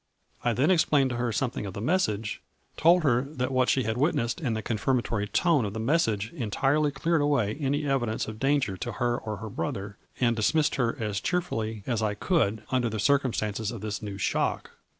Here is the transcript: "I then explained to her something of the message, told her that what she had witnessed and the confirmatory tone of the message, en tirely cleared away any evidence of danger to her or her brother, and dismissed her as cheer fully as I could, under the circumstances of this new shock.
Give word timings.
"I 0.43 0.53
then 0.53 0.71
explained 0.71 1.11
to 1.11 1.17
her 1.17 1.31
something 1.31 1.67
of 1.67 1.75
the 1.75 1.79
message, 1.79 2.41
told 2.75 3.03
her 3.03 3.21
that 3.21 3.51
what 3.51 3.69
she 3.69 3.83
had 3.83 3.97
witnessed 3.97 4.41
and 4.41 4.57
the 4.57 4.63
confirmatory 4.63 5.27
tone 5.27 5.63
of 5.63 5.73
the 5.75 5.79
message, 5.79 6.33
en 6.35 6.49
tirely 6.49 6.89
cleared 6.89 7.21
away 7.21 7.55
any 7.59 7.85
evidence 7.85 8.27
of 8.27 8.39
danger 8.39 8.75
to 8.77 8.93
her 8.93 9.15
or 9.15 9.37
her 9.37 9.49
brother, 9.51 9.97
and 10.19 10.35
dismissed 10.35 10.73
her 10.73 10.97
as 10.99 11.21
cheer 11.21 11.39
fully 11.39 11.83
as 11.85 12.01
I 12.01 12.15
could, 12.15 12.63
under 12.71 12.89
the 12.89 12.99
circumstances 12.99 13.69
of 13.69 13.81
this 13.81 14.01
new 14.01 14.17
shock. 14.17 14.71